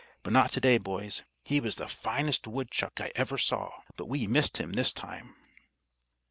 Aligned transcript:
"But 0.23 0.33
not 0.33 0.51
to 0.53 0.59
day, 0.59 0.79
boys. 0.79 1.21
He 1.43 1.59
was 1.59 1.75
the 1.75 1.87
finest 1.87 2.47
woodchuck 2.47 2.99
I 2.99 3.11
ever 3.13 3.37
saw, 3.37 3.69
but 3.97 4.07
we've 4.07 4.27
missed 4.31 4.57
him 4.57 4.73
this 4.73 4.91
time." 4.91 5.35